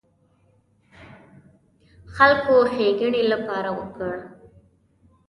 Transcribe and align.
خلکو 2.15 2.53
ښېګڼې 2.73 3.23
لپاره 3.33 3.69
وکړ. 3.79 4.13